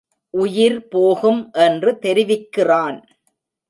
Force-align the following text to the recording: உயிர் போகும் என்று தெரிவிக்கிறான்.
உயிர் 0.33 0.87
போகும் 0.87 1.41
என்று 1.51 1.91
தெரிவிக்கிறான். 2.01 2.99